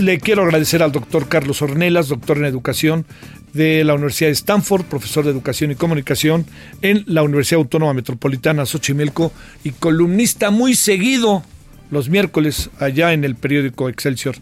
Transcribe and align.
Le 0.00 0.18
quiero 0.18 0.42
agradecer 0.42 0.82
al 0.82 0.92
doctor 0.92 1.28
Carlos 1.28 1.62
Ornelas, 1.62 2.08
doctor 2.08 2.36
en 2.38 2.44
educación 2.44 3.06
de 3.54 3.82
la 3.84 3.94
Universidad 3.94 4.28
de 4.28 4.34
Stanford, 4.34 4.84
profesor 4.84 5.24
de 5.24 5.30
educación 5.30 5.70
y 5.70 5.74
comunicación 5.74 6.44
en 6.82 7.04
la 7.06 7.22
Universidad 7.22 7.60
Autónoma 7.60 7.94
Metropolitana 7.94 8.66
Xochimilco 8.66 9.32
y 9.64 9.70
columnista 9.70 10.50
muy 10.50 10.74
seguido 10.74 11.42
los 11.90 12.08
miércoles 12.08 12.68
allá 12.80 13.12
en 13.12 13.24
el 13.24 13.36
periódico 13.36 13.88
Excelsior. 13.88 14.36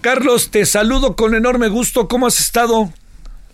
Carlos, 0.00 0.50
te 0.50 0.66
saludo 0.66 1.16
con 1.16 1.34
enorme 1.34 1.68
gusto. 1.68 2.08
¿Cómo 2.08 2.26
has 2.26 2.40
estado? 2.40 2.90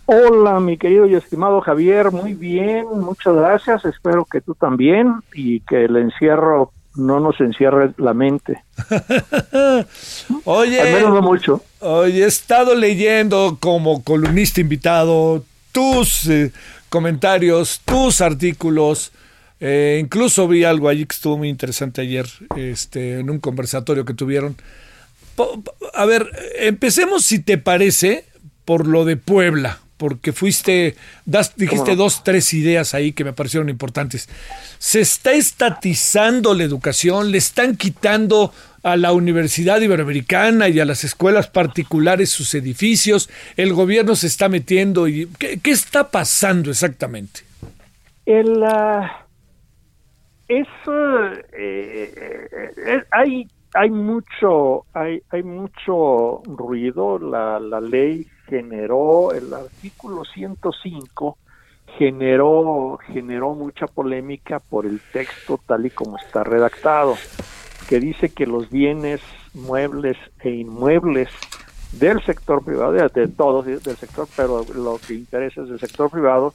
Hola, 0.07 0.59
mi 0.59 0.77
querido 0.77 1.05
y 1.05 1.15
estimado 1.15 1.61
Javier, 1.61 2.11
muy 2.11 2.33
bien, 2.33 2.85
muchas 2.99 3.35
gracias. 3.35 3.85
Espero 3.85 4.25
que 4.25 4.41
tú 4.41 4.55
también 4.55 5.15
y 5.33 5.61
que 5.61 5.85
el 5.85 5.95
encierro 5.95 6.71
no 6.95 7.19
nos 7.19 7.39
encierre 7.41 7.91
la 7.97 8.13
mente. 8.13 8.63
Oye, 10.45 10.81
Al 10.81 10.93
menos 10.93 11.13
no 11.13 11.21
mucho. 11.21 11.63
Oye, 11.79 12.23
he 12.23 12.27
estado 12.27 12.75
leyendo 12.75 13.57
como 13.59 14.03
columnista 14.03 14.61
invitado 14.61 15.43
tus 15.71 16.27
eh, 16.27 16.51
comentarios, 16.89 17.81
tus 17.85 18.21
artículos. 18.21 19.11
Eh, 19.59 19.99
incluso 20.01 20.47
vi 20.47 20.63
algo 20.63 20.89
allí 20.89 21.05
que 21.05 21.15
estuvo 21.15 21.37
muy 21.37 21.49
interesante 21.49 22.01
ayer 22.01 22.27
este, 22.55 23.19
en 23.19 23.29
un 23.29 23.39
conversatorio 23.39 24.05
que 24.05 24.13
tuvieron. 24.13 24.55
Po- 25.35 25.61
A 25.93 26.05
ver, 26.05 26.27
empecemos 26.59 27.23
si 27.25 27.39
te 27.39 27.57
parece 27.57 28.25
por 28.65 28.87
lo 28.87 29.05
de 29.05 29.15
Puebla, 29.17 29.79
porque 29.97 30.33
fuiste, 30.33 30.95
das, 31.25 31.55
dijiste 31.55 31.95
dos, 31.95 32.23
tres 32.23 32.53
ideas 32.53 32.93
ahí 32.93 33.13
que 33.13 33.23
me 33.23 33.33
parecieron 33.33 33.69
importantes. 33.69 34.29
Se 34.77 35.01
está 35.01 35.33
estatizando 35.33 36.53
la 36.53 36.63
educación, 36.63 37.31
le 37.31 37.37
están 37.37 37.77
quitando 37.77 38.53
a 38.83 38.97
la 38.97 39.13
Universidad 39.13 39.81
Iberoamericana 39.81 40.69
y 40.69 40.79
a 40.79 40.85
las 40.85 41.03
escuelas 41.03 41.47
particulares 41.47 42.29
sus 42.29 42.53
edificios, 42.53 43.29
el 43.57 43.73
gobierno 43.73 44.15
se 44.15 44.27
está 44.27 44.47
metiendo 44.47 45.07
y 45.07 45.27
¿qué, 45.39 45.59
qué 45.59 45.71
está 45.71 46.11
pasando 46.11 46.69
exactamente? 46.69 47.41
El, 48.25 48.63
ah, 48.63 49.25
es, 50.47 50.67
eh, 50.87 51.43
eh, 51.57 52.71
eh, 52.87 53.03
hay, 53.11 53.47
hay 53.73 53.89
mucho, 53.89 54.85
hay, 54.93 55.21
hay 55.29 55.43
mucho 55.43 56.43
ruido. 56.45 57.17
La, 57.19 57.59
la 57.59 57.81
ley 57.81 58.27
generó, 58.47 59.31
el 59.31 59.53
artículo 59.53 60.23
105 60.25 61.37
generó, 61.97 62.97
generó 63.07 63.53
mucha 63.53 63.87
polémica 63.87 64.59
por 64.59 64.85
el 64.85 64.99
texto 65.13 65.59
tal 65.65 65.85
y 65.85 65.89
como 65.89 66.17
está 66.17 66.43
redactado, 66.43 67.15
que 67.87 67.99
dice 67.99 68.29
que 68.29 68.45
los 68.45 68.69
bienes 68.69 69.21
muebles 69.53 70.17
e 70.41 70.49
inmuebles 70.49 71.29
del 71.93 72.21
sector 72.23 72.63
privado, 72.63 72.91
de, 72.91 73.07
de 73.07 73.27
todos, 73.27 73.65
del 73.65 73.95
sector, 73.95 74.27
pero 74.35 74.65
lo 74.75 74.97
que 74.97 75.13
interesa 75.13 75.61
es 75.61 75.69
del 75.69 75.79
sector 75.79 76.09
privado, 76.09 76.53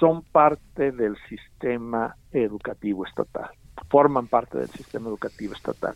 son 0.00 0.22
parte 0.22 0.90
del 0.90 1.16
sistema 1.28 2.16
educativo 2.32 3.06
estatal, 3.06 3.50
forman 3.88 4.26
parte 4.26 4.58
del 4.58 4.70
sistema 4.70 5.08
educativo 5.08 5.54
estatal. 5.54 5.94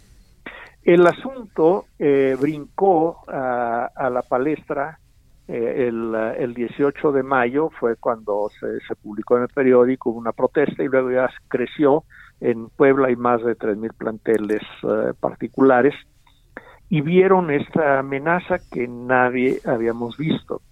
El 0.85 1.05
asunto 1.05 1.87
eh, 1.99 2.37
brincó 2.41 3.25
a, 3.27 3.91
a 3.93 4.09
la 4.09 4.23
palestra 4.23 5.01
eh, 5.49 5.89
el, 5.89 6.15
el 6.15 6.55
18 6.55 7.13
de 7.13 7.23
mayo, 7.23 7.71
fue 7.79 7.97
cuando 7.97 8.51
se, 8.59 8.95
publicó 8.97 9.37
en 9.37 9.45
el 9.45 9.49
periódico 9.49 10.11
una 10.11 10.33
protesta 10.33 10.83
y 10.83 10.89
luego 10.89 11.11
ya 11.11 11.31
creció. 11.49 12.05
En 12.41 12.69
Puebla 12.69 13.09
hay 13.09 13.17
más 13.17 13.43
de 13.45 13.57
3.000 13.57 13.95
planteles 13.95 14.63
eh, 14.83 15.13
particulares 15.19 15.95
y 16.89 17.01
vieron 17.01 17.51
esta 17.51 18.01
amenaza 18.01 18.59
que 18.71 18.87
nadie 18.89 19.61
habíamos 19.65 20.17
visto. 20.17 20.63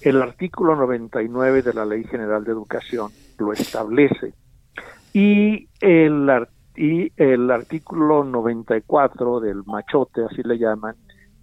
El 0.00 0.22
artículo 0.22 0.76
99 0.76 1.62
de 1.62 1.74
la 1.74 1.84
Ley 1.84 2.04
General 2.04 2.42
de 2.44 2.52
Educación 2.52 3.10
lo 3.38 3.52
establece 3.52 4.32
y 5.12 5.68
el, 5.80 6.46
y 6.76 7.12
el 7.16 7.50
artículo 7.50 8.24
94 8.24 9.40
del 9.40 9.62
machote, 9.66 10.24
así 10.24 10.42
le 10.42 10.58
llaman, 10.58 10.94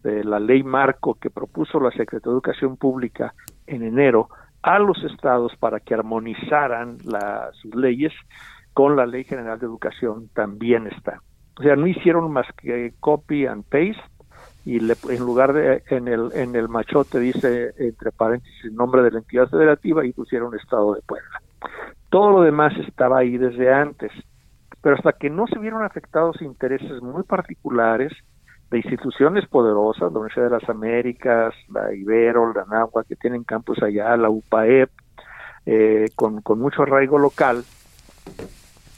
de 0.08 0.24
la 0.24 0.40
ley 0.40 0.64
marco 0.64 1.16
que 1.16 1.30
propuso 1.30 1.80
la 1.80 1.92
Secretaría 1.92 2.32
de 2.32 2.32
Educación 2.32 2.78
Pública 2.78 3.34
en 3.66 3.84
enero 3.84 4.30
a 4.62 4.80
los 4.80 5.04
estados 5.04 5.56
para 5.58 5.80
que 5.80 5.94
armonizaran 5.94 6.98
la- 7.06 7.50
sus 7.54 7.74
leyes 7.76 8.14
con 8.74 8.96
la 8.96 9.06
Ley 9.06 9.24
General 9.24 9.58
de 9.60 9.66
Educación 9.66 10.30
también 10.34 10.88
está. 10.88 11.22
O 11.60 11.64
sea, 11.64 11.76
no 11.76 11.88
hicieron 11.88 12.32
más 12.32 12.46
que 12.62 12.94
copy 13.00 13.46
and 13.46 13.64
paste 13.64 14.02
y 14.66 14.80
le- 14.80 14.96
en 15.10 15.20
lugar 15.20 15.54
de 15.54 15.84
en 15.90 16.08
el 16.08 16.30
en 16.34 16.56
el 16.56 16.68
machote 16.70 17.20
dice 17.20 17.74
entre 17.78 18.12
paréntesis 18.12 18.72
nombre 18.74 19.02
de 19.02 19.12
la 19.12 19.20
entidad 19.20 19.48
federativa 19.50 20.06
y 20.06 20.14
pusieron 20.14 20.54
Estado 20.56 20.94
de 20.94 21.02
Puebla. 21.02 21.42
Todo 22.10 22.32
lo 22.32 22.42
demás 22.42 22.74
estaba 22.88 23.20
ahí 23.20 23.38
desde 23.38 23.74
antes, 23.74 24.12
pero 24.82 24.96
hasta 24.96 25.14
que 25.14 25.30
no 25.30 25.48
se 25.48 25.60
vieron 25.60 25.84
afectados 25.84 26.42
intereses 26.42 27.02
muy 27.02 27.24
particulares 27.24 28.14
de 28.70 28.78
instituciones 28.78 29.48
poderosas, 29.48 30.12
la 30.12 30.20
Universidad 30.20 30.46
de 30.46 30.60
las 30.60 30.70
Américas, 30.70 31.54
la 31.70 31.94
Ibero, 31.94 32.54
la 32.54 32.66
Nahua, 32.66 33.04
que 33.04 33.16
tienen 33.16 33.44
campus 33.44 33.82
allá, 33.82 34.16
la 34.18 34.30
UPAEP, 34.30 34.90
eh, 35.66 36.06
con, 36.16 36.42
con 36.42 36.60
mucho 36.60 36.84
arraigo 36.84 37.18
local, 37.18 37.64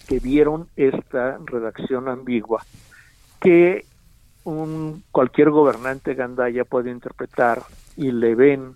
que 0.07 0.19
vieron 0.19 0.67
esta 0.75 1.37
redacción 1.45 2.07
ambigua 2.07 2.63
que 3.39 3.85
un 4.43 5.03
cualquier 5.11 5.49
gobernante 5.49 6.13
gandaya 6.13 6.65
puede 6.65 6.91
interpretar 6.91 7.61
y 7.95 8.11
le 8.11 8.35
ven 8.35 8.75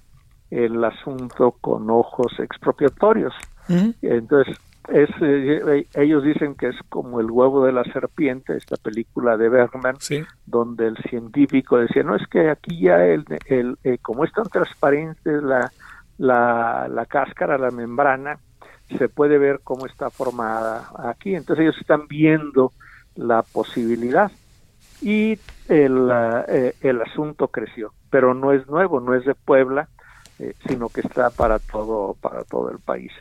el 0.51 0.83
asunto 0.83 1.55
con 1.59 1.89
ojos 1.89 2.39
expropiatorios. 2.39 3.33
Entonces, 4.01 4.55
es, 4.89 5.09
eh, 5.21 5.87
ellos 5.95 6.23
dicen 6.23 6.55
que 6.55 6.67
es 6.69 6.75
como 6.89 7.19
el 7.19 7.31
huevo 7.31 7.65
de 7.65 7.71
la 7.71 7.83
serpiente, 7.85 8.55
esta 8.57 8.75
película 8.77 9.37
de 9.37 9.49
Bergman, 9.49 9.95
Sí. 9.99 10.23
donde 10.45 10.87
el 10.87 10.97
científico 11.09 11.77
decía, 11.77 12.03
no, 12.03 12.15
es 12.15 12.27
que 12.27 12.49
aquí 12.49 12.79
ya, 12.81 13.03
el, 13.05 13.25
el, 13.45 13.77
eh, 13.83 13.97
como 14.01 14.25
es 14.25 14.31
tan 14.33 14.45
transparente 14.49 15.41
la, 15.41 15.71
la, 16.17 16.87
la 16.89 17.05
cáscara, 17.05 17.57
la 17.57 17.71
membrana, 17.71 18.37
se 18.97 19.09
puede 19.09 19.37
ver 19.37 19.61
cómo 19.63 19.85
está 19.85 20.09
formada 20.09 20.89
aquí. 21.09 21.35
Entonces 21.35 21.63
ellos 21.63 21.77
están 21.79 22.07
viendo 22.07 22.71
la 23.15 23.41
posibilidad 23.43 24.31
y 25.01 25.39
el, 25.69 26.11
ah, 26.11 26.45
eh, 26.47 26.75
el 26.81 27.01
asunto 27.01 27.47
creció, 27.47 27.93
pero 28.09 28.33
no 28.33 28.51
es 28.51 28.67
nuevo, 28.67 28.99
no 28.99 29.15
es 29.15 29.25
de 29.25 29.35
Puebla, 29.35 29.87
eh, 30.39 30.53
sino 30.67 30.89
que 30.89 31.01
está 31.01 31.29
para 31.29 31.59
todo, 31.59 32.15
para 32.21 32.43
todo 32.43 32.69
el 32.71 32.79
país. 32.79 33.11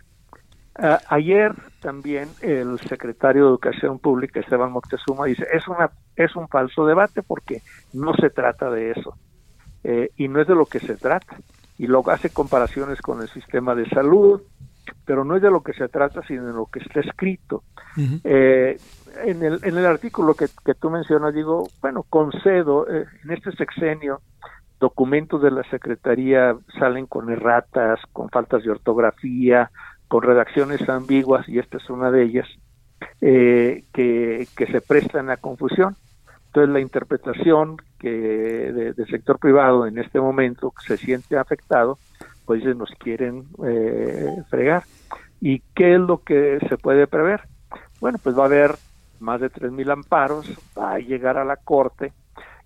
Ah, 0.75 1.01
ayer 1.09 1.55
también 1.81 2.31
el 2.41 2.79
secretario 2.81 3.43
de 3.43 3.49
Educación 3.51 3.99
Pública, 3.99 4.41
Esteban 4.41 4.73
Moctezuma, 4.73 5.27
dice, 5.27 5.47
es, 5.53 5.69
una, 5.69 5.91
es 6.17 6.35
un 6.35 6.49
falso 6.49 6.87
debate 6.87 7.23
porque 7.23 7.63
no 7.93 8.15
se 8.15 8.31
trata 8.31 8.71
de 8.71 8.93
eso. 8.93 9.17
Eh, 9.85 10.11
y 10.17 10.29
no 10.29 10.41
es 10.41 10.47
de 10.47 10.55
lo 10.55 10.67
que 10.67 10.81
se 10.81 10.97
trata. 10.97 11.37
Y 11.79 11.87
luego 11.87 12.11
hace 12.11 12.31
comparaciones 12.31 13.01
con 13.03 13.21
el 13.21 13.29
sistema 13.29 13.75
de 13.75 13.89
salud, 13.89 14.41
pero 15.05 15.25
no 15.25 15.37
es 15.37 15.43
de 15.43 15.51
lo 15.51 15.63
que 15.63 15.73
se 15.75 15.89
trata, 15.89 16.23
sino 16.27 16.47
de 16.47 16.53
lo 16.53 16.67
que 16.67 16.79
está 16.79 17.01
escrito. 17.01 17.65
Eh, 18.25 18.79
en, 19.25 19.43
el, 19.43 19.61
en 19.65 19.77
el 19.77 19.85
artículo 19.87 20.35
que, 20.35 20.47
que 20.65 20.75
tú 20.75 20.89
mencionas, 20.89 21.35
digo, 21.35 21.69
bueno, 21.83 22.05
concedo, 22.09 22.89
eh, 22.89 23.05
en 23.25 23.31
este 23.31 23.53
sexenio, 23.53 24.21
documentos 24.81 25.43
de 25.43 25.51
la 25.51 25.63
Secretaría 25.65 26.57
salen 26.79 27.07
con 27.07 27.31
erratas, 27.31 28.01
con 28.13 28.31
faltas 28.31 28.65
de 28.65 28.71
ortografía, 28.71 29.71
con 30.13 30.23
redacciones 30.25 30.87
ambiguas, 30.91 31.49
y 31.49 31.59
esta 31.59 31.79
es 31.79 31.89
una 31.89 32.11
de 32.11 32.23
ellas, 32.25 32.47
eh, 33.23 33.85
que, 33.95 34.47
que 34.55 34.67
se 34.67 34.83
prestan 34.83 35.31
a 35.31 35.39
confusión. 35.39 35.97
Entonces 36.49 36.71
la 36.71 36.81
interpretación 36.81 37.79
que 37.99 38.11
de- 38.11 38.93
del 38.93 39.07
sector 39.07 39.39
privado 39.39 39.87
en 39.87 39.97
este 39.97 40.21
momento 40.21 40.75
se 40.87 40.99
siente 40.99 41.39
afectado, 41.39 41.99
pues 42.45 42.63
nos 42.77 42.91
quieren 42.99 43.45
eh, 43.67 44.27
fregar. 44.51 44.83
¿Y 45.41 45.61
qué 45.75 45.95
es 45.95 46.01
lo 46.01 46.19
que 46.23 46.59
se 46.69 46.77
puede 46.77 47.07
prever? 47.07 47.41
Bueno, 47.99 48.19
pues 48.23 48.37
va 48.37 48.43
a 48.43 48.47
haber 48.53 48.73
más 49.19 49.41
de 49.41 49.49
3.000 49.49 49.91
amparos, 49.91 50.47
va 50.79 50.93
a 50.93 50.99
llegar 50.99 51.39
a 51.39 51.45
la 51.47 51.57
Corte 51.57 52.13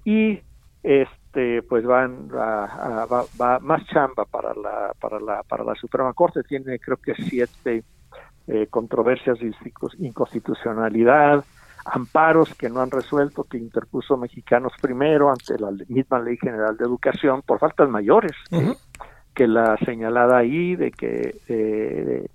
y 0.05 0.41
este 0.83 1.26
pues 1.69 1.85
van 1.85 2.29
a, 2.33 3.07
va, 3.07 3.59
más 3.61 3.87
chamba 3.87 4.25
para 4.25 4.55
la 4.55 4.93
para 4.99 5.21
la 5.21 5.43
para 5.43 5.65
la 5.65 5.75
Suprema 5.75 6.13
Corte. 6.13 6.43
Tiene 6.43 6.79
creo 6.79 6.97
que 6.97 7.15
siete 7.15 7.85
eh, 8.47 8.67
controversias 8.71 9.39
de 9.39 9.53
inconstitucionalidad 9.99 11.45
amparos 11.85 12.55
que 12.55 12.69
no 12.69 12.81
han 12.81 12.91
resuelto 12.91 13.45
que 13.45 13.59
interpuso 13.59 14.17
Mexicanos 14.17 14.73
primero 14.81 15.31
ante 15.31 15.59
la 15.59 15.71
misma 15.89 16.19
Ley 16.21 16.37
General 16.37 16.77
de 16.77 16.85
Educación 16.85 17.43
por 17.43 17.61
faltas 17.61 17.89
mayores 17.89 18.33
que 19.35 19.47
la 19.47 19.77
señalada 19.85 20.39
ahí 20.39 20.75
de 20.75 20.91
que 20.91 21.37
eh, 21.49 22.27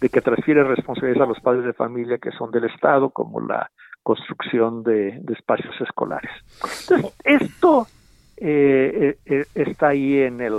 de 0.00 0.08
que 0.08 0.20
transfiere 0.22 0.64
responsabilidades 0.64 1.22
a 1.22 1.28
los 1.28 1.40
padres 1.40 1.64
de 1.64 1.74
familia 1.74 2.18
que 2.18 2.32
son 2.32 2.50
del 2.50 2.64
Estado, 2.64 3.10
como 3.10 3.40
la 3.40 3.70
construcción 4.02 4.82
de, 4.82 5.20
espacios 5.28 5.78
escolares. 5.80 6.30
Entonces, 6.88 7.12
esto 7.22 7.86
eh, 8.40 9.18
eh, 9.26 9.44
está 9.54 9.88
ahí 9.88 10.18
en 10.18 10.40
el, 10.40 10.54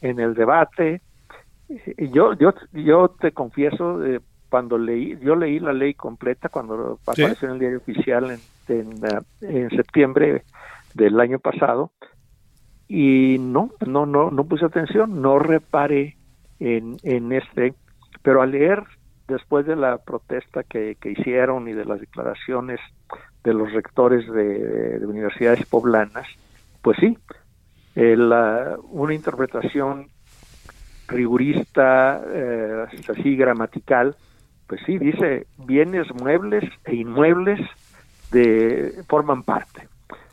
en, 0.00 0.20
el 0.20 0.34
debate. 0.34 1.00
Yo, 1.96 2.34
yo, 2.34 2.54
yo 2.72 3.08
te 3.08 3.32
confieso, 3.32 4.00
cuando 4.50 4.78
leí, 4.78 5.18
yo 5.20 5.34
leí 5.34 5.58
la 5.58 5.72
ley 5.72 5.94
completa 5.94 6.48
cuando 6.48 6.98
apareció 7.02 7.48
en 7.48 7.54
el 7.54 7.58
diario 7.58 7.78
oficial 7.78 8.38
en, 8.68 8.90
en, 9.40 9.70
septiembre 9.70 10.44
del 10.94 11.18
año 11.18 11.38
pasado, 11.38 11.90
y 12.86 13.38
no, 13.40 13.70
no, 13.86 14.04
no, 14.06 14.30
no 14.30 14.44
puse 14.44 14.66
atención, 14.66 15.22
no 15.22 15.38
reparé 15.38 16.16
en, 16.60 16.98
en 17.02 17.32
este 17.32 17.74
pero 18.24 18.40
al 18.40 18.52
leer 18.52 18.82
después 19.28 19.66
de 19.66 19.76
la 19.76 19.98
protesta 19.98 20.64
que, 20.64 20.96
hicieron 21.04 21.68
y 21.68 21.72
de 21.72 21.84
las 21.84 22.00
declaraciones 22.00 22.80
de 23.44 23.52
los 23.52 23.70
rectores 23.72 24.26
de, 24.32 24.98
universidades 25.06 25.66
poblanas, 25.66 26.26
pues 26.84 26.98
sí, 27.00 27.18
una 27.96 29.14
interpretación 29.14 30.08
rigurista, 31.08 32.22
eh, 32.26 32.84
así 33.08 33.36
gramatical, 33.36 34.14
pues 34.66 34.82
sí, 34.84 34.98
dice 34.98 35.46
bienes 35.66 36.06
muebles 36.14 36.64
e 36.84 36.96
inmuebles 36.96 37.58
de 38.30 39.02
forman 39.08 39.42
parte. 39.42 39.88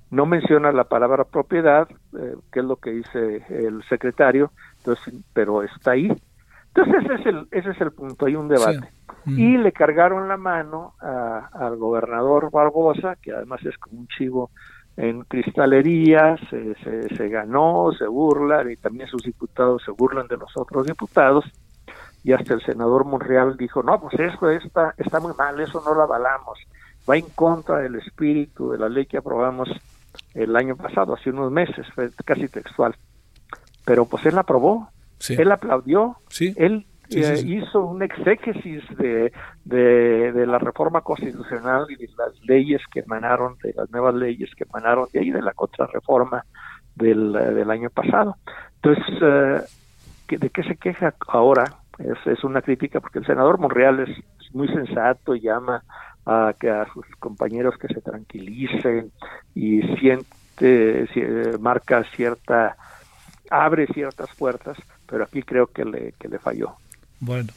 No 0.09 0.25
menciona 0.25 0.73
la 0.73 0.83
palabra 0.83 1.23
propiedad, 1.23 1.87
eh, 2.19 2.35
que 2.51 2.59
es 2.59 2.65
lo 2.65 2.75
que 2.75 2.91
dice 2.91 3.45
el 3.47 3.81
secretario, 3.87 4.51
entonces, 4.79 5.13
pero 5.31 5.63
está 5.63 5.91
ahí. 5.91 6.11
Entonces 6.75 7.05
ese 7.05 7.13
es 7.13 7.25
el, 7.27 7.47
ese 7.51 7.69
es 7.69 7.79
el 7.79 7.91
punto, 7.91 8.25
hay 8.25 8.35
un 8.35 8.49
debate. 8.49 8.89
Y 9.25 9.55
le 9.57 9.71
cargaron 9.71 10.27
la 10.27 10.35
mano 10.35 10.95
al 10.99 11.77
gobernador 11.77 12.51
Barbosa, 12.51 13.15
que 13.21 13.31
además 13.31 13.63
es 13.65 13.77
como 13.77 13.99
un 13.99 14.07
chivo 14.07 14.49
en 15.01 15.23
cristalería, 15.23 16.37
se, 16.51 16.75
se, 16.75 17.27
ganó, 17.27 17.91
se 17.97 18.05
burla, 18.05 18.71
y 18.71 18.77
también 18.77 19.07
sus 19.07 19.23
diputados 19.23 19.81
se 19.83 19.89
burlan 19.89 20.27
de 20.27 20.37
los 20.37 20.55
otros 20.55 20.85
diputados, 20.85 21.43
y 22.23 22.33
hasta 22.33 22.53
el 22.53 22.61
senador 22.61 23.05
Monreal 23.05 23.57
dijo, 23.57 23.81
no, 23.81 23.99
pues 23.99 24.13
esto 24.19 24.51
está, 24.51 24.93
está 24.97 25.19
muy 25.19 25.33
mal, 25.33 25.59
eso 25.59 25.81
no 25.83 25.95
lo 25.95 26.03
avalamos, 26.03 26.59
va 27.09 27.17
en 27.17 27.25
contra 27.33 27.77
del 27.77 27.95
espíritu 27.95 28.71
de 28.71 28.77
la 28.77 28.89
ley 28.89 29.07
que 29.07 29.17
aprobamos 29.17 29.69
el 30.35 30.55
año 30.55 30.75
pasado, 30.75 31.15
hace 31.15 31.31
unos 31.31 31.51
meses, 31.51 31.87
fue 31.95 32.11
casi 32.23 32.47
textual. 32.47 32.95
Pero 33.83 34.05
pues 34.05 34.23
él 34.27 34.35
la 34.35 34.41
aprobó, 34.41 34.89
él 35.29 35.51
aplaudió, 35.51 36.17
él 36.57 36.85
eh, 37.11 37.43
hizo 37.45 37.85
un 37.85 38.03
exégesis 38.03 38.83
de, 38.97 39.31
de, 39.65 40.45
la 40.45 40.59
reforma 40.59 41.01
constitucional 41.01 41.85
y 41.89 41.95
de 41.95 42.09
las 42.17 42.39
leyes 42.43 42.81
que 42.91 43.01
emanaron, 43.01 43.57
de 43.63 43.73
las 43.73 43.89
nuevas 43.91 44.15
leyes 44.15 44.49
que 44.55 44.63
emanaron 44.63 45.07
de 45.13 45.19
ahí, 45.19 45.31
de 45.31 45.41
la 45.41 45.53
contrarreforma 45.53 46.45
del, 46.95 47.33
del 47.33 47.69
año 47.69 47.89
pasado. 47.89 48.37
Entonces, 48.81 49.05
eh, 49.21 50.37
¿de 50.37 50.49
qué 50.49 50.63
se 50.63 50.75
queja 50.75 51.13
ahora? 51.27 51.65
Es, 51.99 52.17
es 52.25 52.43
una 52.43 52.61
crítica 52.61 52.99
porque 52.99 53.19
el 53.19 53.25
senador 53.25 53.59
Monreal 53.59 53.99
es, 54.01 54.09
muy 54.53 54.67
sensato 54.67 55.33
y 55.33 55.39
llama 55.39 55.81
a 56.25 56.53
que 56.59 56.69
a 56.69 56.85
sus 56.93 57.05
compañeros 57.19 57.77
que 57.77 57.87
se 57.87 58.01
tranquilicen 58.01 59.09
y 59.55 59.81
siente, 59.95 61.07
marca 61.57 62.03
cierta, 62.13 62.75
abre 63.49 63.87
ciertas 63.87 64.35
puertas 64.35 64.77
pero 65.11 65.25
aquí 65.25 65.43
creo 65.43 65.67
que 65.67 65.83
le, 65.83 66.13
que 66.13 66.29
le 66.29 66.39
falló. 66.39 66.77
Bueno. 67.21 67.53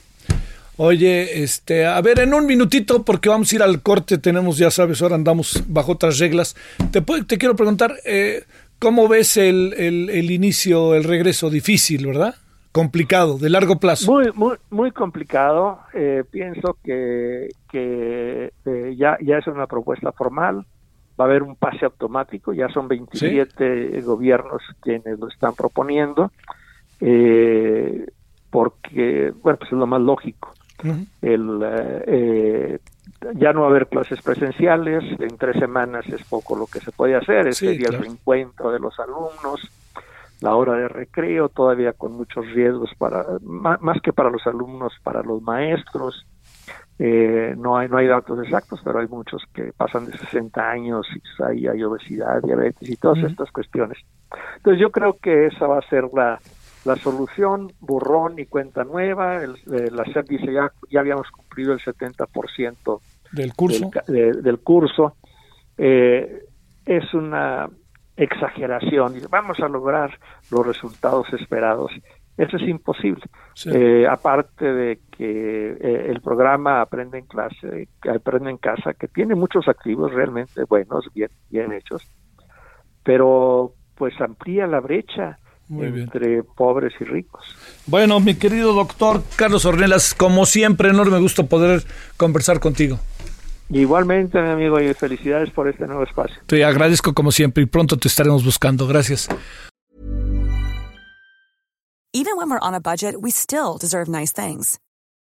Oye, 0.76 1.42
este, 1.42 1.86
a 1.86 2.00
ver, 2.00 2.18
en 2.18 2.34
un 2.34 2.46
minutito, 2.46 3.04
porque 3.04 3.28
vamos 3.28 3.52
a 3.52 3.56
ir 3.56 3.62
al 3.62 3.80
corte, 3.80 4.18
tenemos, 4.18 4.58
ya 4.58 4.70
sabes, 4.70 5.00
ahora 5.02 5.14
andamos 5.14 5.64
bajo 5.68 5.92
otras 5.92 6.18
reglas. 6.18 6.56
Te, 6.90 7.00
te 7.00 7.38
quiero 7.38 7.56
preguntar, 7.56 7.94
eh, 8.04 8.44
¿cómo 8.78 9.08
ves 9.08 9.36
el, 9.36 9.72
el, 9.74 10.30
inicio, 10.30 10.94
el 10.94 11.04
regreso? 11.04 11.48
Difícil, 11.48 12.06
¿verdad? 12.06 12.34
Complicado, 12.72 13.38
de 13.38 13.50
largo 13.50 13.78
plazo. 13.78 14.12
Muy, 14.12 14.32
muy, 14.34 14.56
muy 14.70 14.90
complicado. 14.90 15.78
Eh, 15.94 16.24
pienso 16.28 16.76
que, 16.82 17.50
que 17.70 18.52
eh, 18.66 18.94
ya, 18.98 19.16
ya 19.22 19.38
es 19.38 19.46
una 19.46 19.68
propuesta 19.68 20.10
formal. 20.10 20.66
Va 21.18 21.24
a 21.24 21.28
haber 21.28 21.44
un 21.44 21.54
pase 21.54 21.84
automático, 21.84 22.52
ya 22.52 22.68
son 22.70 22.88
27 22.88 24.00
gobiernos 24.00 24.60
quienes 24.80 25.20
lo 25.20 25.28
están 25.28 25.54
proponiendo 25.54 26.32
eh, 27.00 28.06
porque, 28.54 29.32
bueno, 29.42 29.58
pues 29.58 29.72
es 29.72 29.76
lo 29.76 29.84
más 29.84 30.00
lógico. 30.00 30.54
el, 31.22 31.60
eh, 32.06 32.78
ya 33.34 33.52
no 33.52 33.62
va 33.62 33.66
a 33.66 33.70
haber 33.70 33.88
clases 33.88 34.22
presenciales, 34.22 35.02
en 35.18 35.36
tres 35.38 35.56
semanas 35.58 36.06
es 36.06 36.22
poco 36.22 36.54
lo 36.54 36.68
que 36.68 36.78
se 36.78 36.92
puede 36.92 37.16
hacer, 37.16 37.48
ese 37.48 37.66
sería 37.66 37.88
el 37.88 37.98
reencuentro 37.98 38.70
de 38.70 38.78
los 38.78 38.96
alumnos, 39.00 39.68
la 40.40 40.54
hora 40.54 40.74
de 40.74 40.86
recreo, 40.86 41.48
todavía 41.48 41.94
con 41.94 42.12
muchos 42.12 42.46
riesgos 42.52 42.92
para, 42.96 43.24
más, 43.42 44.00
que 44.00 44.12
para 44.12 44.30
los 44.30 44.46
alumnos, 44.46 44.92
para 45.02 45.24
los 45.24 45.42
maestros. 45.42 46.24
Eh, 47.00 47.56
no 47.58 47.76
hay 47.76 47.88
no 47.88 47.96
hay 47.96 48.06
datos 48.06 48.38
exactos, 48.40 48.80
pero 48.84 49.00
hay 49.00 49.08
muchos 49.08 49.42
que 49.52 49.72
pasan 49.76 50.06
de 50.06 50.16
60 50.16 50.70
años 50.70 51.04
y 51.12 51.42
hay, 51.42 51.66
hay 51.66 51.82
obesidad, 51.82 52.40
diabetes 52.40 52.88
y 52.88 52.94
todas 52.94 53.18
estas 53.24 53.50
cuestiones. 53.50 53.98
Entonces 54.58 54.80
yo 54.80 54.92
creo 54.92 55.16
que 55.20 55.46
esa 55.46 55.66
va 55.66 55.78
a 55.78 55.88
ser 55.88 56.04
la, 56.14 56.38
la 56.84 56.96
solución, 56.96 57.72
borrón 57.80 58.38
y 58.38 58.46
cuenta 58.46 58.84
nueva, 58.84 59.42
el, 59.42 59.54
eh, 59.72 59.90
la 59.90 60.04
SEP 60.04 60.28
dice 60.28 60.52
ya, 60.52 60.70
ya 60.90 61.00
habíamos 61.00 61.30
cumplido 61.30 61.72
el 61.72 61.80
70% 61.80 63.00
del 63.32 63.54
curso. 63.54 63.90
Del, 64.06 64.58
curso. 64.60 65.16
Eh, 65.76 66.44
es 66.84 67.14
una 67.14 67.68
exageración. 68.16 69.14
Vamos 69.30 69.58
a 69.60 69.68
lograr 69.68 70.18
los 70.50 70.66
resultados 70.66 71.32
esperados. 71.32 71.90
Eso 72.36 72.56
es 72.56 72.62
imposible. 72.62 73.24
Eh, 73.66 74.06
aparte 74.08 74.72
de 74.72 75.00
que 75.10 75.70
el 76.10 76.20
programa 76.20 76.80
Aprende 76.80 77.18
en 77.18 77.26
clase, 77.26 77.88
Aprende 78.12 78.50
en 78.50 78.58
casa, 78.58 78.94
que 78.94 79.08
tiene 79.08 79.34
muchos 79.34 79.68
activos 79.68 80.12
realmente 80.12 80.64
buenos, 80.64 81.08
bien, 81.14 81.30
bien 81.50 81.72
hechos, 81.72 82.02
pero 83.02 83.72
pues 83.94 84.20
amplía 84.20 84.66
la 84.66 84.80
brecha 84.80 85.38
entre 85.70 86.42
pobres 86.42 86.92
y 87.00 87.04
ricos. 87.04 87.44
Bueno, 87.86 88.20
mi 88.20 88.34
querido 88.34 88.72
doctor 88.72 89.22
Carlos 89.36 89.64
Ornelas, 89.64 90.14
como 90.14 90.46
siempre, 90.46 90.90
enorme 90.90 91.18
gusto 91.18 91.46
poder 91.46 91.84
conversar 92.16 92.60
contigo. 92.60 92.98
Igualmente, 93.70 94.40
mi 94.40 94.50
amigo, 94.50 94.80
y 94.80 94.92
felicidades 94.94 95.50
por 95.50 95.68
este 95.68 95.86
nuevo 95.86 96.04
espacio. 96.04 96.36
Te 96.46 96.64
agradezco 96.64 97.14
como 97.14 97.32
siempre 97.32 97.62
y 97.62 97.66
pronto 97.66 97.96
te 97.96 98.08
estaremos 98.08 98.44
buscando. 98.44 98.86
Gracias. 98.86 99.28
Even 102.12 102.36
when 102.36 102.48
we're 102.48 102.60
on 102.62 102.74
a 102.74 102.80
budget, 102.80 103.16
we 103.20 103.30
still 103.30 103.76
deserve 103.76 104.08
nice 104.08 104.32
things. 104.32 104.78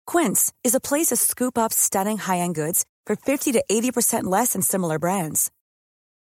Quince 0.05 0.53
is 0.63 0.73
a 0.73 0.79
place 0.79 1.07
to 1.07 1.17
scoop 1.17 1.57
up 1.57 1.73
stunning 1.73 2.17
high-end 2.17 2.55
goods 2.55 2.85
for 3.05 3.17
50 3.17 3.51
to 3.51 3.63
80% 3.69 4.23
less 4.23 4.53
than 4.53 4.61
similar 4.61 4.97
brands. 4.97 5.51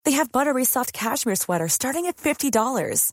They 0.04 0.12
have 0.12 0.30
buttery 0.30 0.64
soft 0.64 0.92
cashmere 0.92 1.37
sweaters 1.37 1.73
starting 1.73 2.06
at 2.06 2.16
$50 2.18 3.12